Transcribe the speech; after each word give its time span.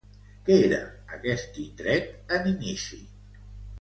Què 0.45 0.55
era 0.69 0.79
aquest 1.17 1.59
indret 1.65 2.35
en 2.39 2.49
inici? 2.53 3.01